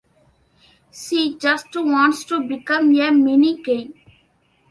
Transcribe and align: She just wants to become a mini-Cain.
She 0.91 1.37
just 1.37 1.67
wants 1.75 2.23
to 2.23 2.39
become 2.41 2.95
a 2.99 3.11
mini-Cain. 3.11 3.93